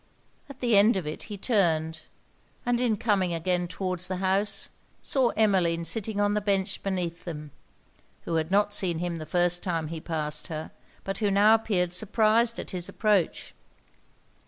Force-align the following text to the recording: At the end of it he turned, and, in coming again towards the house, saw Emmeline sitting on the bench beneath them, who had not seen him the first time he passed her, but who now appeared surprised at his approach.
At 0.49 0.61
the 0.61 0.75
end 0.75 0.97
of 0.97 1.05
it 1.05 1.21
he 1.29 1.37
turned, 1.37 2.01
and, 2.65 2.81
in 2.81 2.97
coming 2.97 3.35
again 3.35 3.67
towards 3.67 4.07
the 4.07 4.15
house, 4.15 4.69
saw 5.03 5.29
Emmeline 5.37 5.85
sitting 5.85 6.19
on 6.19 6.33
the 6.33 6.41
bench 6.41 6.81
beneath 6.81 7.23
them, 7.23 7.51
who 8.23 8.33
had 8.37 8.49
not 8.49 8.73
seen 8.73 8.97
him 8.97 9.17
the 9.17 9.27
first 9.27 9.61
time 9.61 9.89
he 9.89 10.01
passed 10.01 10.47
her, 10.47 10.71
but 11.03 11.19
who 11.19 11.29
now 11.29 11.53
appeared 11.53 11.93
surprised 11.93 12.59
at 12.59 12.71
his 12.71 12.89
approach. 12.89 13.53